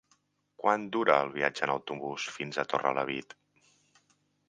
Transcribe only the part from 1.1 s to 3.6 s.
el viatge en autobús fins a Torrelavit?